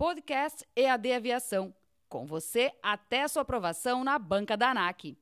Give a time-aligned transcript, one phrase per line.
[0.00, 1.74] Podcast EAD Aviação.
[2.08, 5.14] Com você até sua aprovação na banca da ANAC.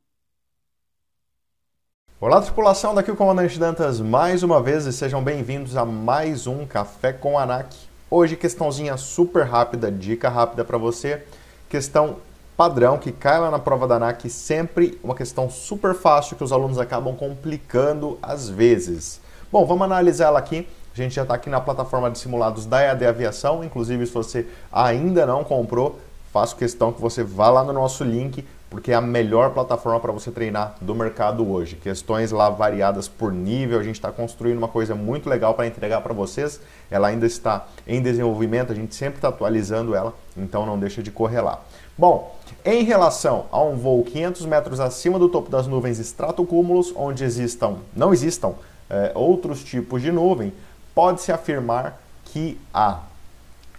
[2.21, 6.65] Olá, tripulação, daqui o Comandante Dantas mais uma vez e sejam bem-vindos a mais um
[6.65, 7.75] Café com ANAC.
[8.09, 11.27] Hoje, questãozinha super rápida, dica rápida para você.
[11.69, 12.19] Questão
[12.57, 16.53] padrão que cai lá na prova da ANAC, sempre uma questão super fácil que os
[16.53, 19.21] alunos acabam complicando às vezes.
[19.51, 20.69] Bom, vamos analisar ela aqui.
[20.99, 23.63] A gente já está aqui na plataforma de simulados da EAD Aviação.
[23.63, 25.97] Inclusive, se você ainda não comprou,
[26.33, 30.11] faço questão que você vá lá no nosso link, porque é a melhor plataforma para
[30.11, 31.77] você treinar do mercado hoje.
[31.77, 36.01] Questões lá variadas por nível, a gente está construindo uma coisa muito legal para entregar
[36.01, 36.61] para vocês.
[36.91, 41.13] Ela ainda está em desenvolvimento, a gente sempre está atualizando ela, então não deixa de
[41.13, 41.61] correr lá.
[41.97, 47.23] Bom, em relação a um voo 500 metros acima do topo das nuvens estratocúmulos, onde
[47.23, 48.55] existam, não existam
[48.91, 50.53] é, outros tipos de nuvem,
[50.99, 53.03] pode-se afirmar que há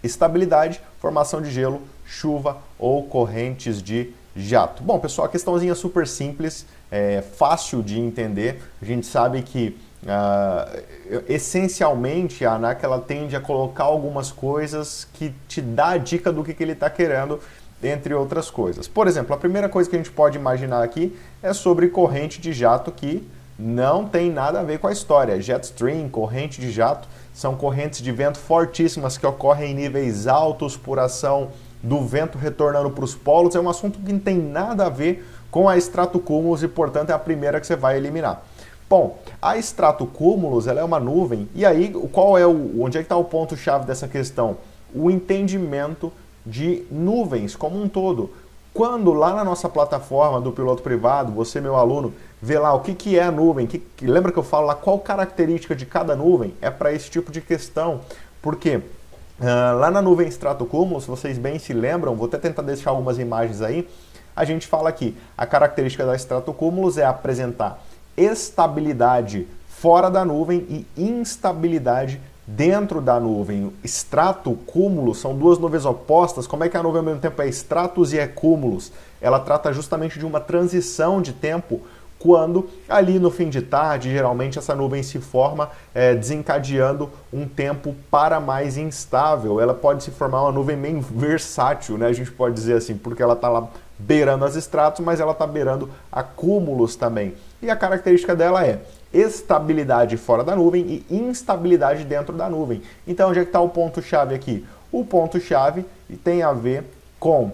[0.02, 4.82] estabilidade, formação de gelo, chuva ou correntes de jato.
[4.82, 8.62] Bom, pessoal, a questãozinha super simples, é, fácil de entender.
[8.80, 15.34] A gente sabe que uh, essencialmente a ANAC ela tende a colocar algumas coisas que
[15.46, 17.38] te dá a dica do que, que ele está querendo,
[17.82, 18.88] entre outras coisas.
[18.88, 22.54] Por exemplo, a primeira coisa que a gente pode imaginar aqui é sobre corrente de
[22.54, 23.28] jato que
[23.60, 25.40] não tem nada a ver com a história.
[25.40, 30.76] Jet stream, corrente de jato, são correntes de vento fortíssimas que ocorrem em níveis altos
[30.76, 31.48] por ação
[31.82, 33.54] do vento retornando para os polos.
[33.54, 37.12] É um assunto que não tem nada a ver com a estratocúmulos e, portanto, é
[37.12, 38.42] a primeira que você vai eliminar.
[38.88, 43.04] Bom, a estratocúmulos ela é uma nuvem e aí qual é o onde é que
[43.04, 44.56] está o ponto chave dessa questão?
[44.92, 46.12] O entendimento
[46.44, 48.30] de nuvens como um todo.
[48.72, 52.94] Quando lá na nossa plataforma do piloto privado, você, meu aluno, vê lá o que,
[52.94, 56.54] que é a nuvem, que, lembra que eu falo lá qual característica de cada nuvem?
[56.60, 58.00] É para esse tipo de questão.
[58.40, 62.90] Porque uh, lá na nuvem estratocúmulo, se vocês bem se lembram, vou até tentar deixar
[62.90, 63.88] algumas imagens aí,
[64.36, 67.82] a gente fala aqui, a característica da estratocúmulos é apresentar
[68.16, 72.20] estabilidade fora da nuvem e instabilidade
[72.56, 73.72] dentro da nuvem.
[73.84, 76.46] Extrato, cúmulo, são duas nuvens opostas.
[76.46, 78.92] Como é que a nuvem ao mesmo tempo é estratos e é cúmulos?
[79.20, 81.80] Ela trata justamente de uma transição de tempo
[82.18, 87.96] quando ali no fim de tarde, geralmente essa nuvem se forma é, desencadeando um tempo
[88.10, 89.58] para mais instável.
[89.58, 92.06] Ela pode se formar uma nuvem meio versátil, né?
[92.06, 93.66] A gente pode dizer assim, porque ela está lá
[93.98, 97.34] beirando as estratos, mas ela está beirando acúmulos também.
[97.62, 98.80] E a característica dela é
[99.12, 102.82] estabilidade fora da nuvem e instabilidade dentro da nuvem.
[103.06, 104.66] Então, onde é que está o ponto-chave aqui?
[104.92, 105.84] O ponto-chave
[106.24, 106.84] tem a ver
[107.18, 107.52] com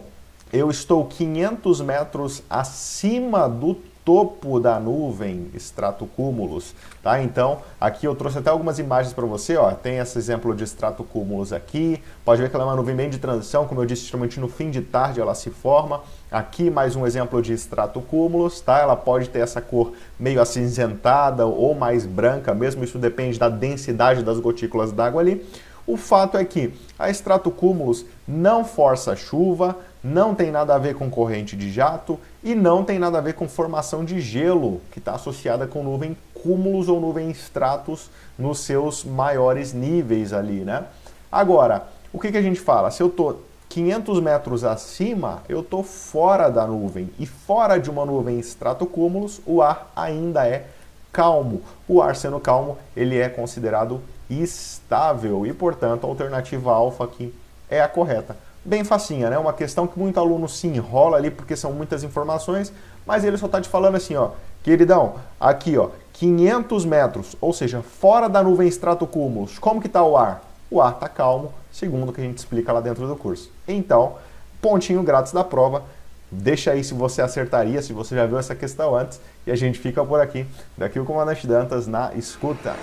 [0.53, 7.21] eu estou 500 metros acima do topo da nuvem, estratocúmulos, tá?
[7.21, 11.53] Então, aqui eu trouxe até algumas imagens para você, ó, tem esse exemplo de estratocúmulos
[11.53, 14.39] aqui, pode ver que ela é uma nuvem bem de transição, como eu disse, geralmente
[14.39, 18.79] no fim de tarde ela se forma, aqui mais um exemplo de estratocúmulos, tá?
[18.79, 24.23] Ela pode ter essa cor meio acinzentada ou mais branca, mesmo isso depende da densidade
[24.23, 25.45] das gotículas d'água ali,
[25.85, 31.11] o fato é que a estratocúmulos não força chuva, não tem nada a ver com
[31.11, 35.15] corrente de jato e não tem nada a ver com formação de gelo, que está
[35.15, 38.09] associada com nuvem cúmulos ou nuvem estratos
[38.39, 40.85] nos seus maiores níveis ali, né?
[41.31, 42.93] Agora, o que, que a gente fala?
[42.93, 47.11] Se eu estou 500 metros acima, eu estou fora da nuvem.
[47.19, 50.69] E fora de uma nuvem estratocúmulos, o ar ainda é
[51.13, 51.63] calmo.
[51.89, 54.01] O ar sendo calmo, ele é considerado
[54.31, 57.35] estável e, portanto, a alternativa alfa aqui
[57.69, 59.39] é a correta bem facinha, né?
[59.39, 62.73] Uma questão que muito aluno se enrola ali porque são muitas informações,
[63.07, 64.31] mas ele só está te falando assim, ó,
[64.63, 70.17] queridão, aqui, ó, 500 metros, ou seja, fora da nuvem estratocúmulos, como que está o
[70.17, 70.43] ar?
[70.69, 73.51] O ar está calmo, segundo o que a gente explica lá dentro do curso.
[73.69, 74.15] Então,
[74.61, 75.85] pontinho grátis da prova,
[76.31, 79.79] deixa aí se você acertaria, se você já viu essa questão antes, e a gente
[79.79, 80.45] fica por aqui.
[80.77, 82.75] Daqui o Comandante Dantas na escuta.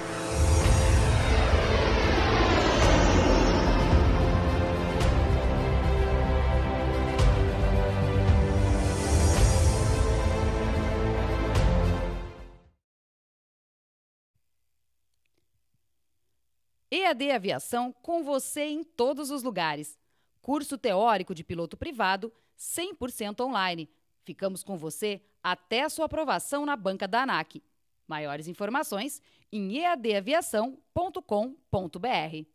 [16.95, 19.97] EAD Aviação com você em todos os lugares.
[20.43, 23.89] Curso teórico de piloto privado 100% online.
[24.23, 27.63] Ficamos com você até a sua aprovação na banca da ANAC.
[28.07, 32.52] Maiores informações em eadaviação.com.br.